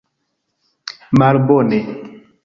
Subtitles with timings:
[1.19, 1.77] Malbone!